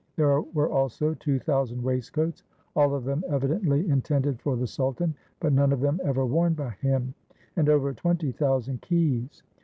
There 0.15 0.41
were 0.41 0.67
also 0.67 1.13
two 1.13 1.37
thousand 1.37 1.83
waistcoats, 1.83 2.41
all 2.75 2.95
of 2.95 3.03
them 3.03 3.23
evidently 3.29 3.87
intended 3.87 4.39
for 4.41 4.55
the 4.57 4.65
sultan, 4.65 5.13
but 5.39 5.53
none 5.53 5.71
of 5.71 5.79
them 5.79 6.01
ever 6.03 6.25
worn 6.25 6.55
by 6.55 6.71
him, 6.71 7.13
and 7.55 7.69
over 7.69 7.93
twenty 7.93 8.31
thousand 8.31 8.81
keys. 8.81 9.43